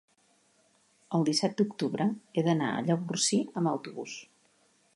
el 1.17 1.25
disset 1.27 1.53
d'octubre 1.59 2.07
he 2.41 2.45
d'anar 2.47 2.71
a 2.77 2.81
Llavorsí 2.87 3.41
amb 3.61 3.73
autobús. 3.73 4.17